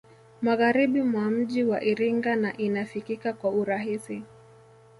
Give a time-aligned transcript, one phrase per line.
[0.41, 4.23] Magharibi mwa mji wa Iringa na inafikika kwa urahisi